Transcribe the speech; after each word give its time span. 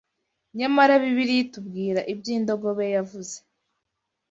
Nyamara 0.57 0.93
Bibiliya 1.03 1.41
itubwira 1.45 2.01
iby’indogobe 2.13 2.85
yavuze. 2.95 3.35